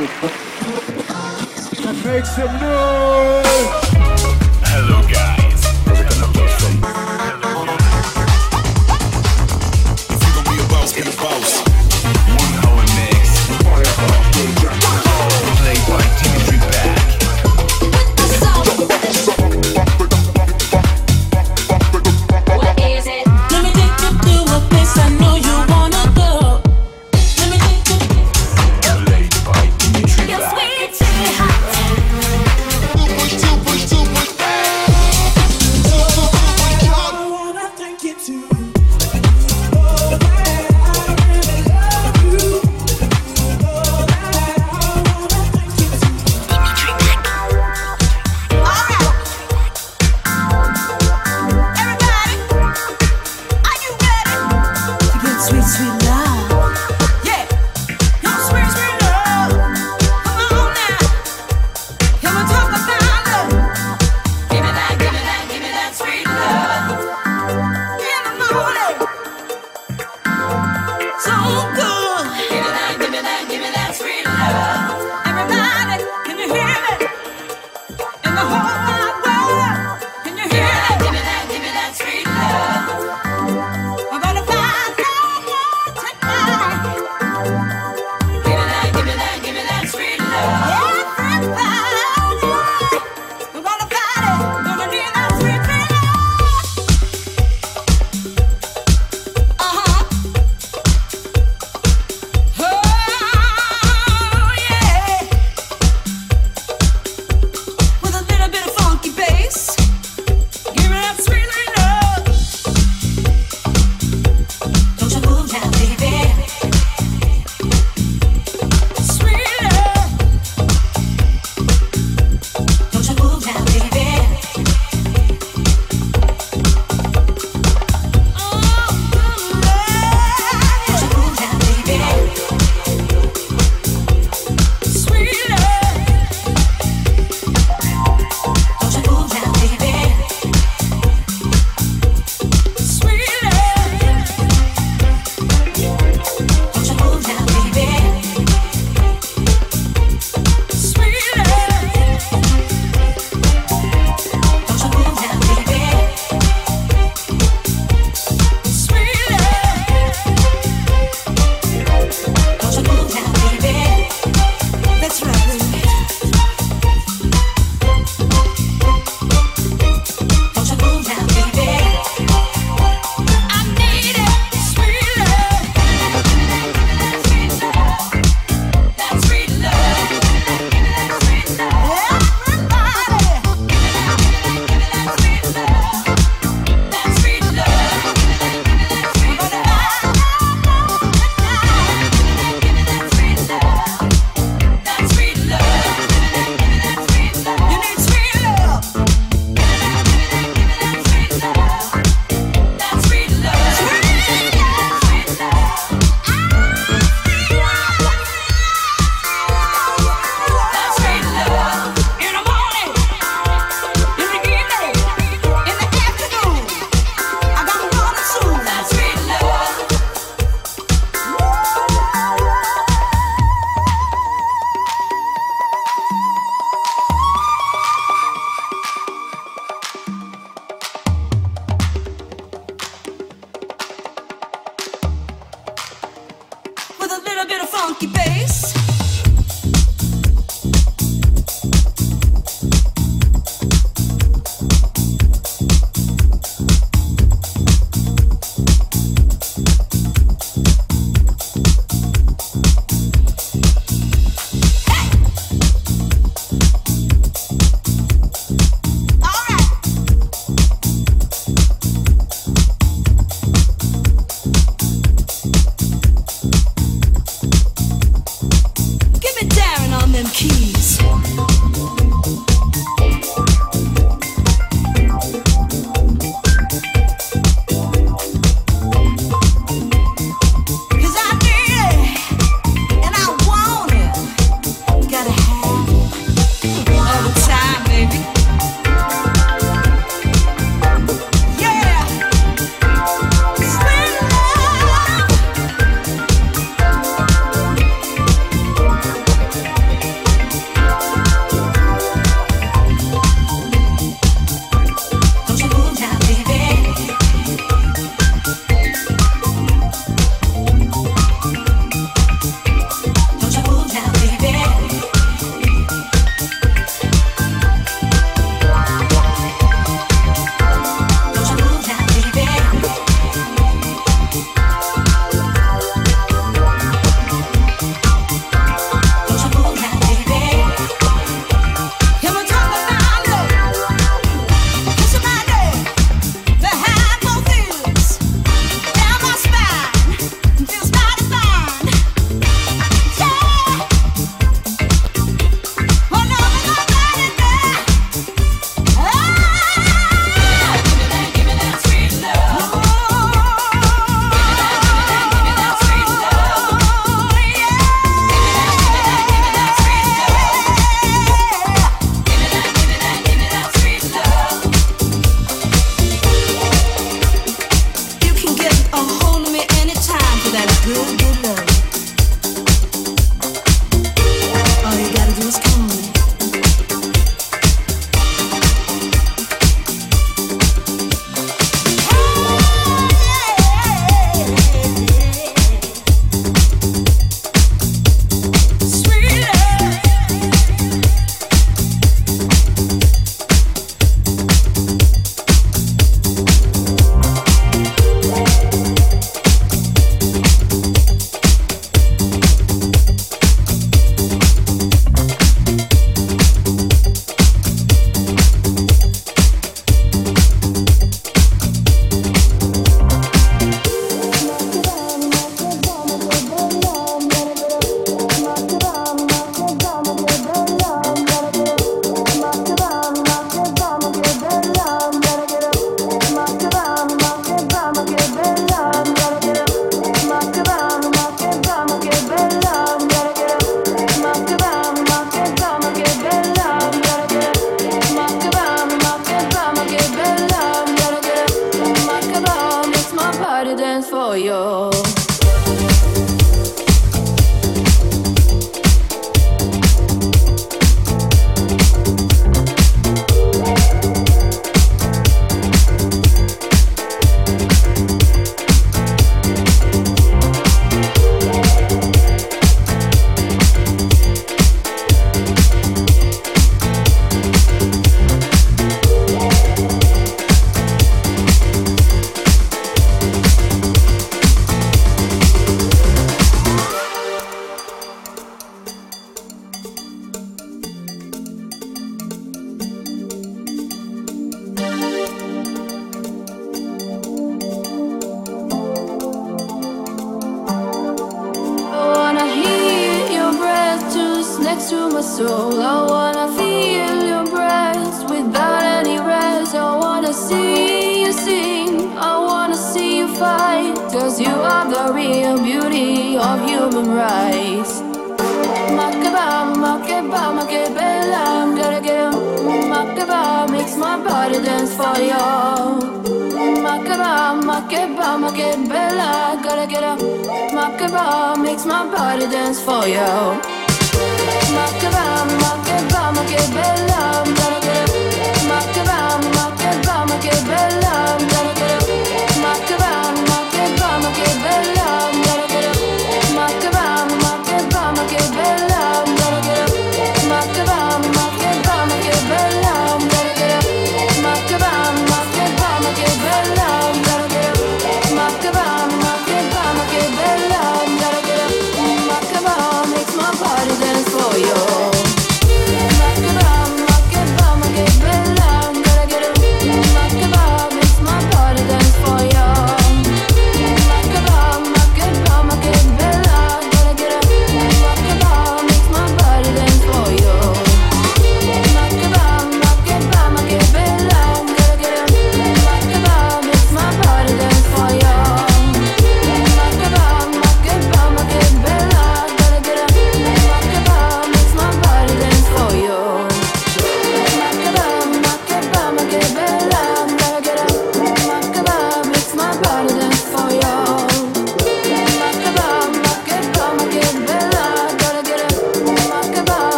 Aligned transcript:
Make 0.00 0.08
some 2.24 2.58
noise! 2.58 3.89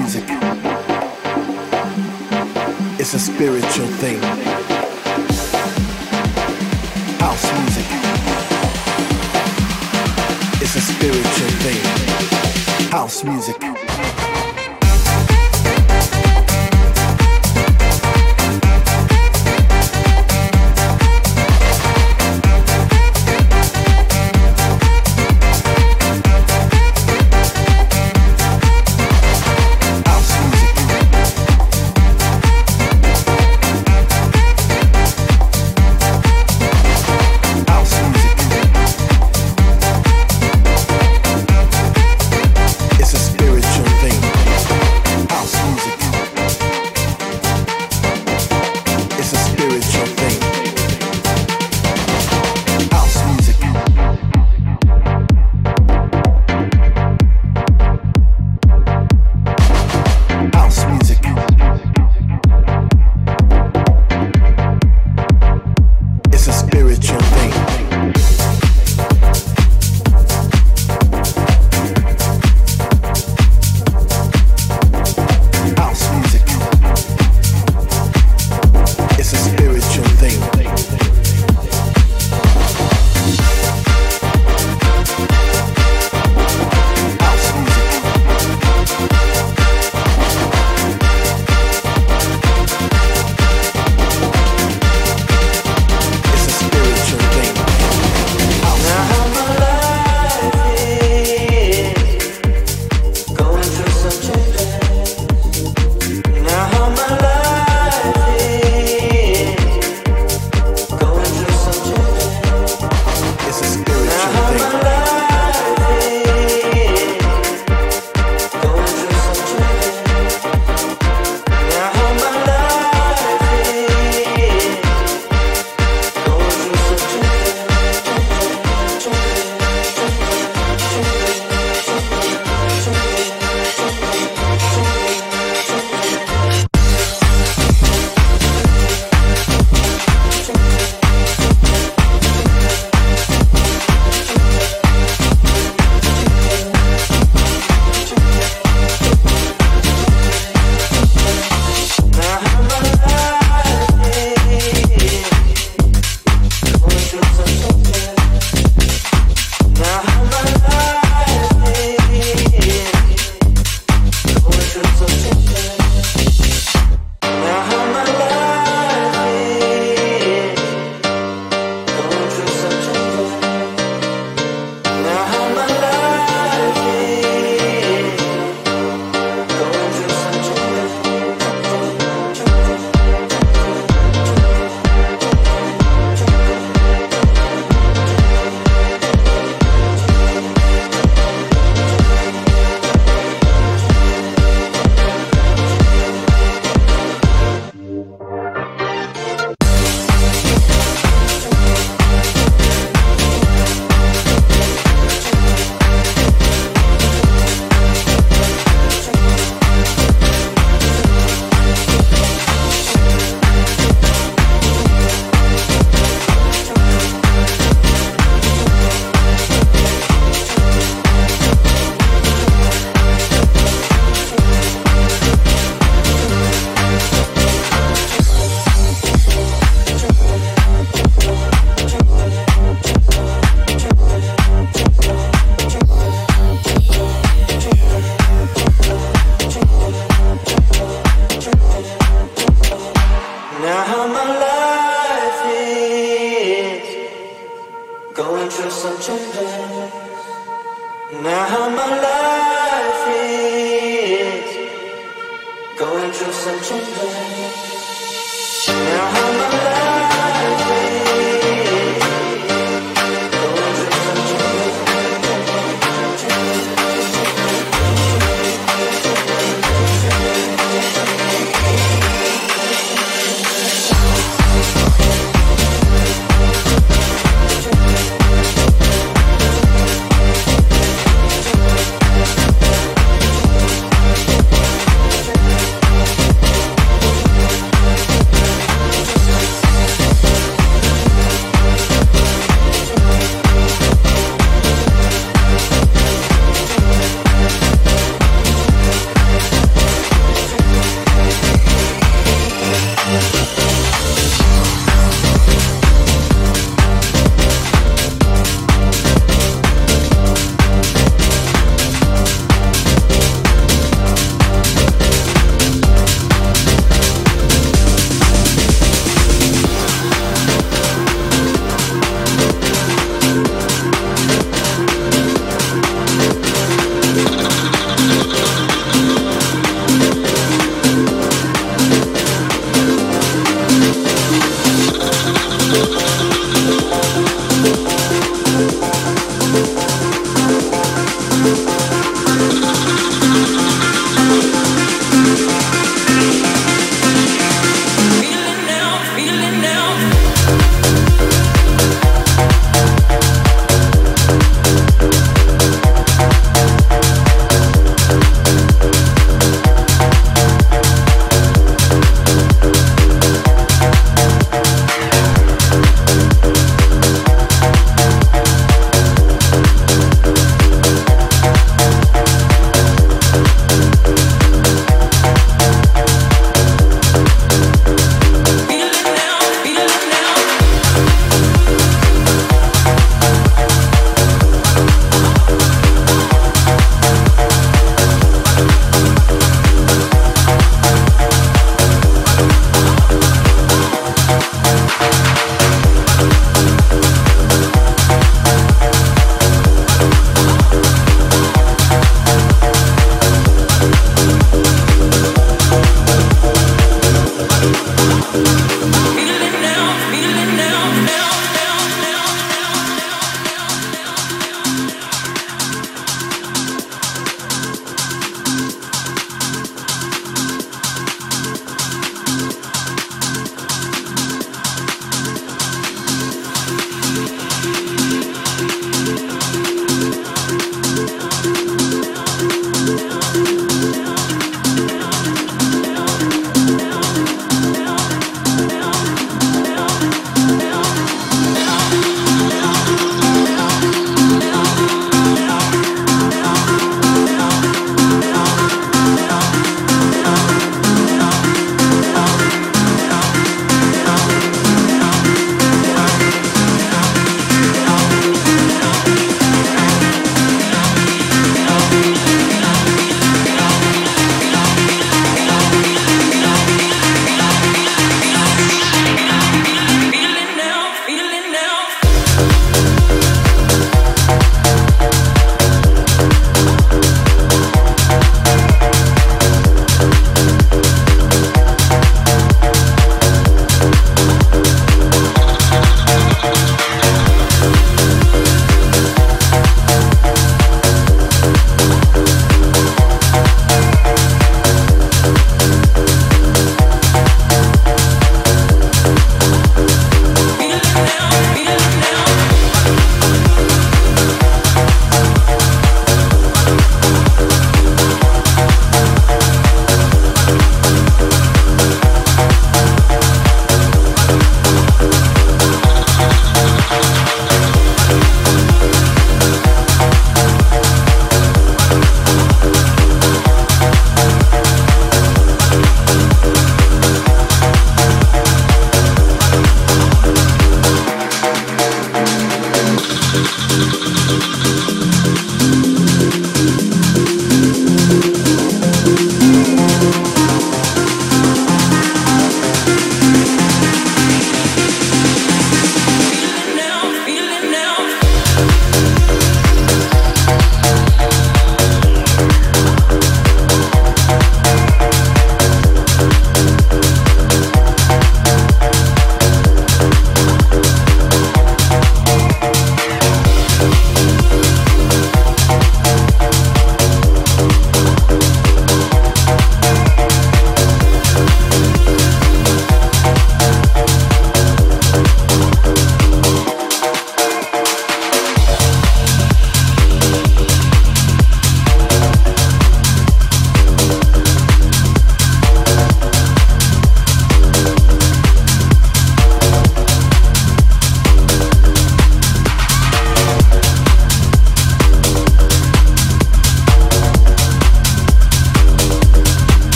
music. 0.00 0.24
It's 3.00 3.14
a 3.14 3.18
spiritual 3.18 3.86
thing. 4.02 4.20
House 7.18 7.46
music. 7.58 7.88
It's 10.62 10.76
a 10.76 10.80
spiritual 10.80 11.52
thing. 11.64 12.90
House 12.90 13.24
music. 13.24 13.87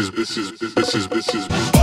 Is 0.00 0.10
this 0.12 0.36
is 0.38 0.52
this 0.52 0.94
is 0.94 1.08
this 1.08 1.34
is 1.34 1.46
Everybody 1.46 1.50
hands 1.50 1.79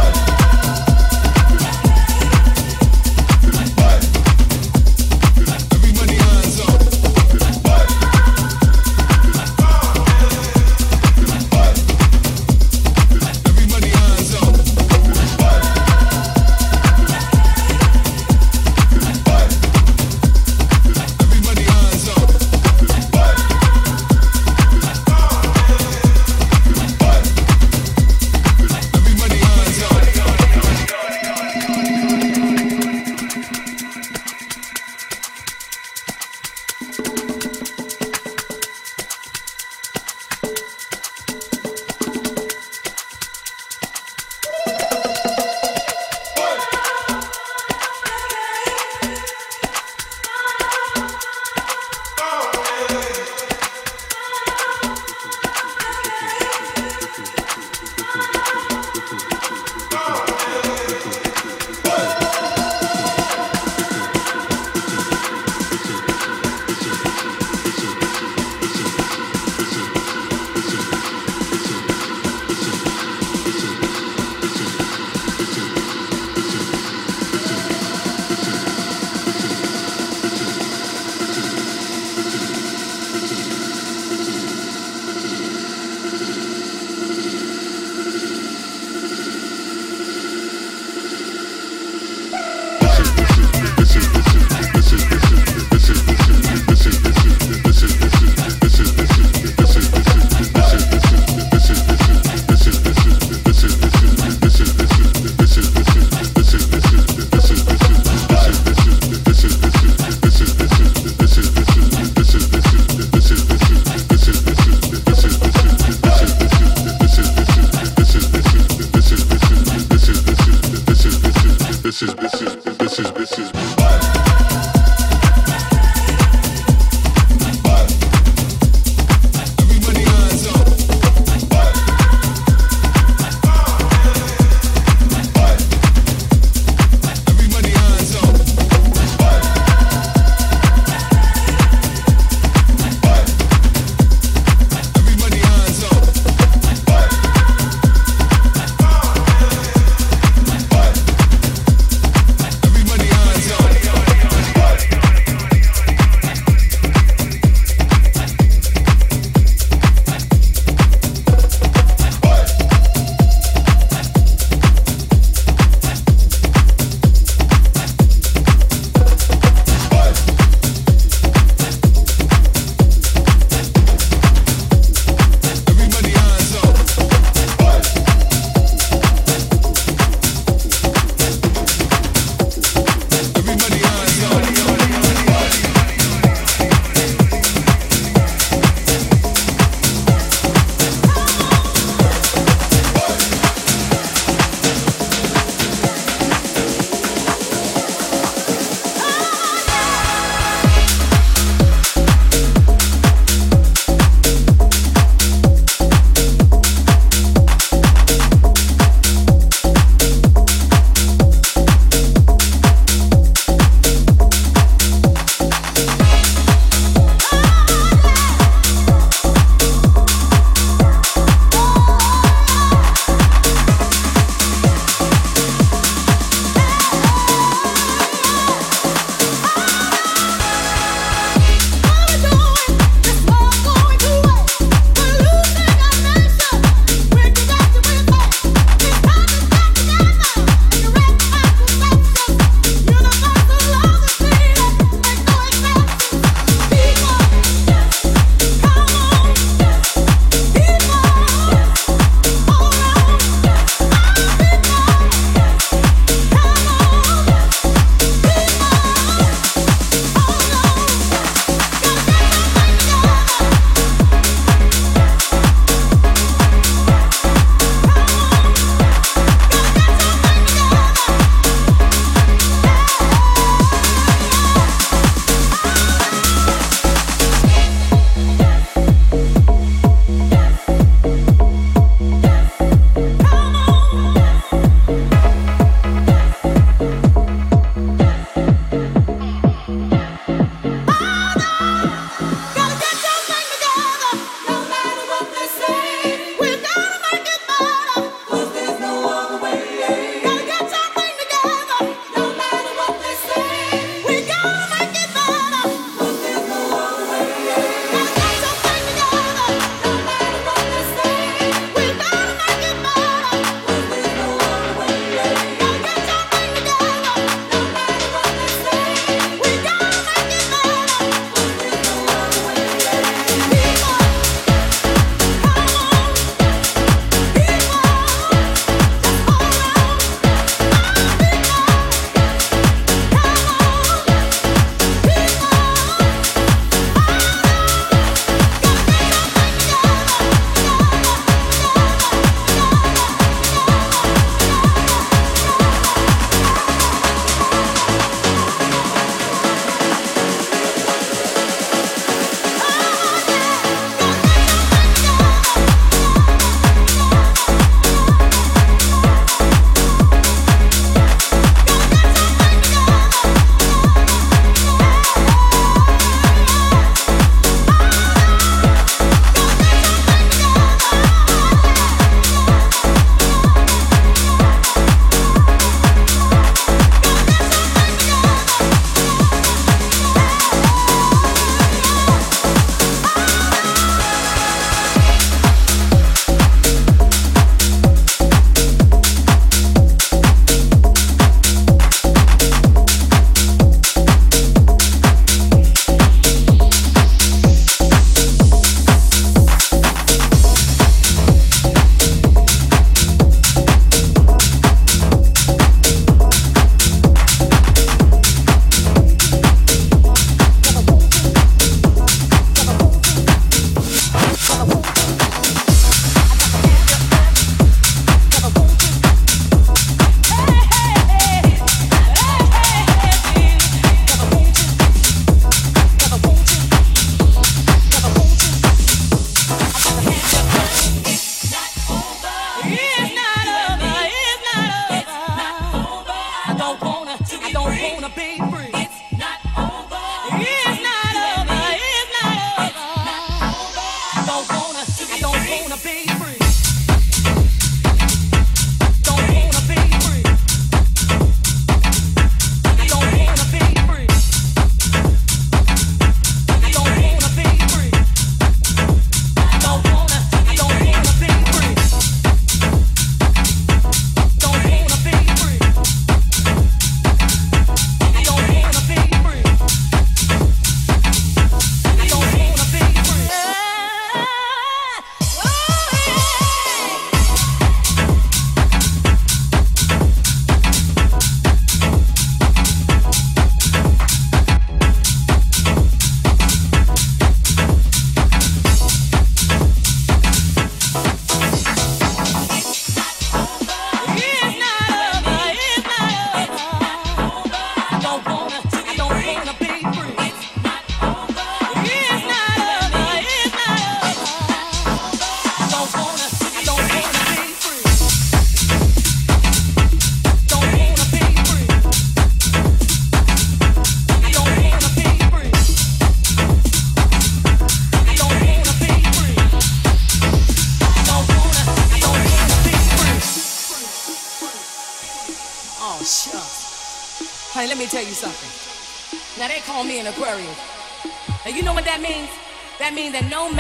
that 533.22 533.30
no 533.32 533.57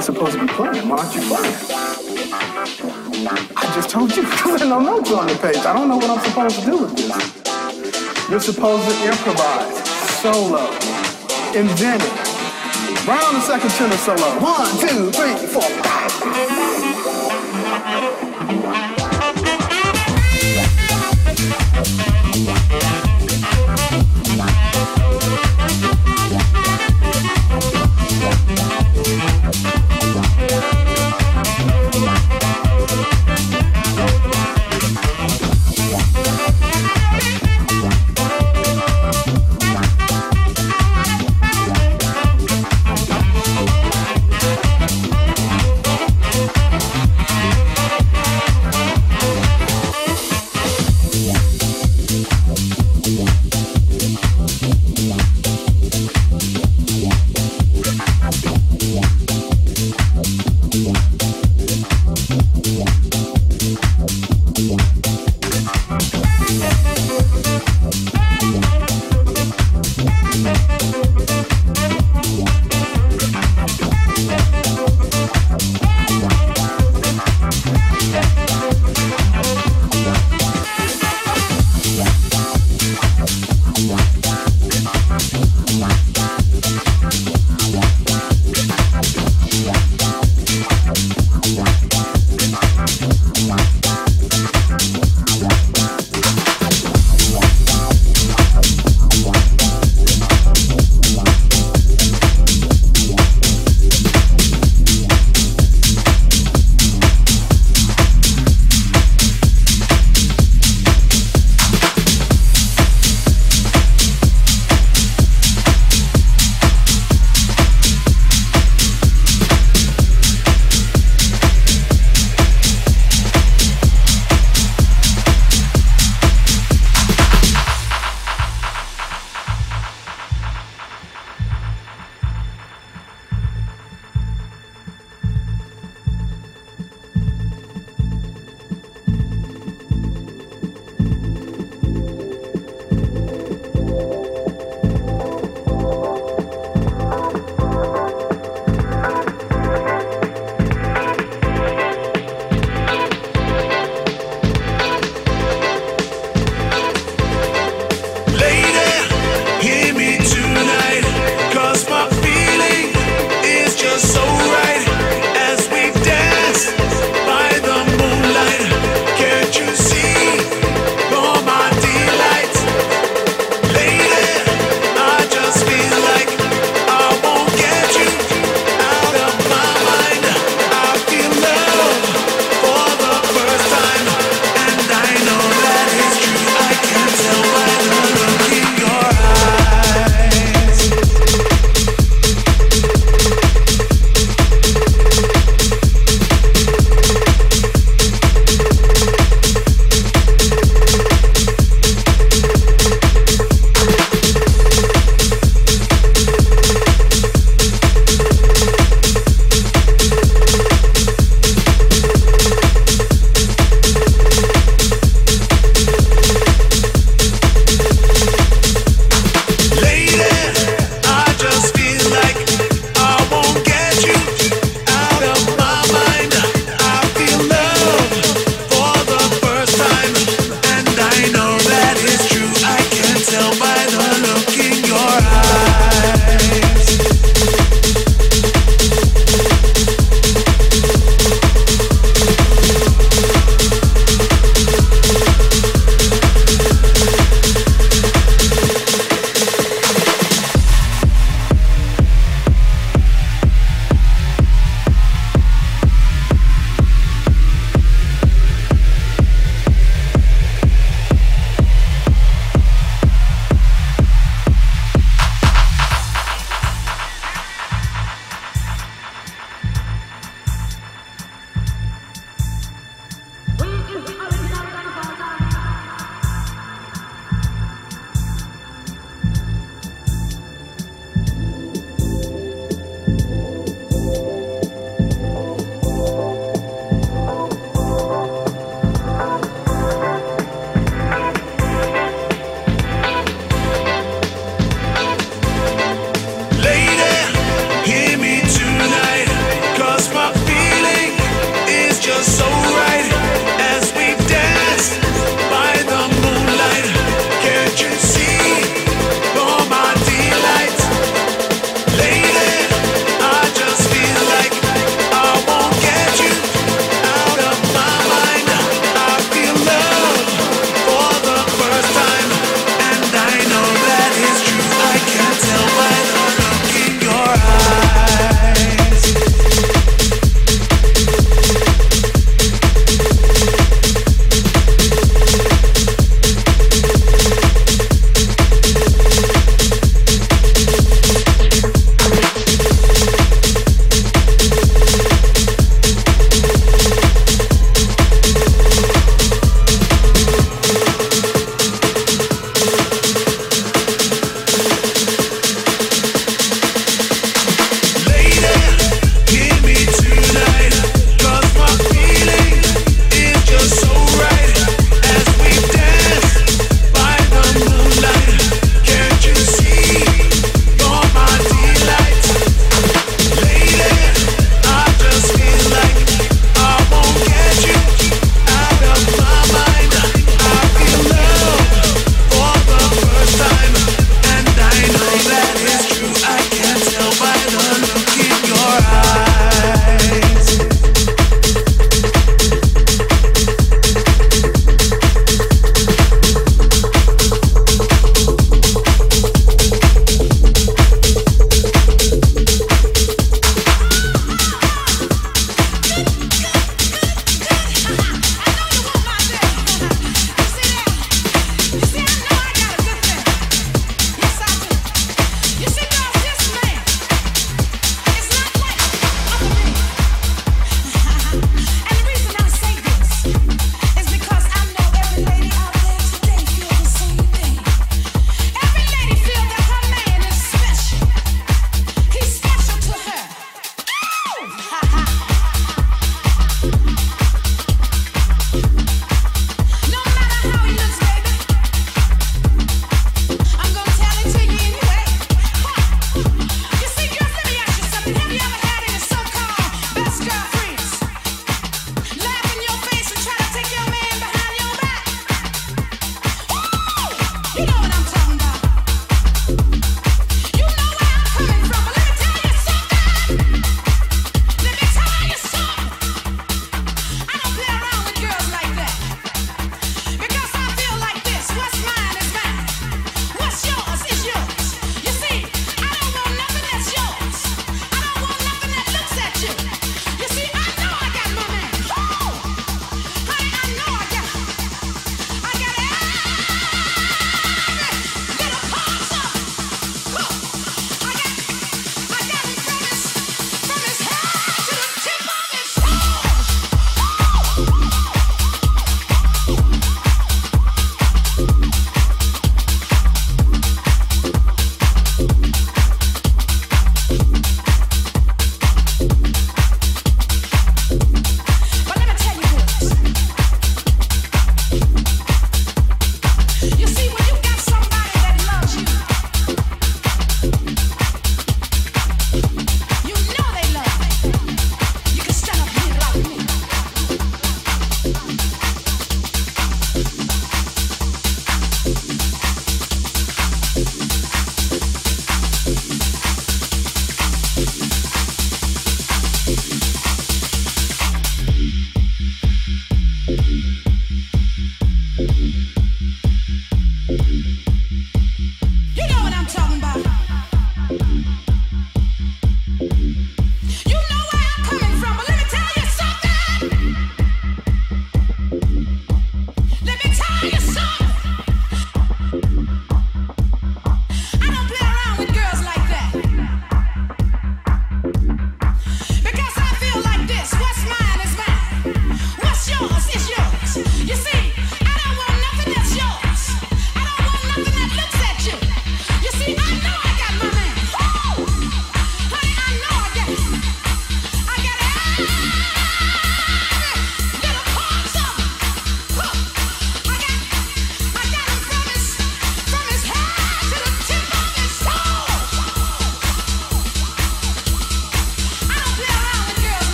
you're 0.00 0.14
supposed 0.14 0.32
to 0.32 0.40
be 0.40 0.46
playing. 0.54 0.88
Why 0.88 0.96
aren't 0.96 1.14
you 1.14 1.20
playing? 1.20 1.54
I 3.54 3.72
just 3.74 3.90
told 3.90 4.16
you 4.16 4.22
there's 4.46 4.62
no 4.62 4.80
notes 4.80 5.12
on 5.12 5.26
the 5.26 5.34
page. 5.34 5.58
I 5.58 5.74
don't 5.74 5.88
know 5.88 5.98
what 5.98 6.08
I'm 6.08 6.24
supposed 6.24 6.58
to 6.60 6.64
do 6.64 6.78
with 6.78 6.96
this. 6.96 8.30
You're 8.30 8.40
supposed 8.40 8.88
to 8.88 8.94
improvise, 9.06 9.84
solo, 10.22 10.70
invent 11.52 12.02
it. 12.02 13.06
Round 13.06 13.36
the 13.36 13.40
second 13.42 13.68
tenor 13.72 13.98
solo. 13.98 14.40
One, 14.40 14.70
two, 14.80 15.10
three, 15.12 15.36
four, 15.48 15.68
five. 15.84 16.10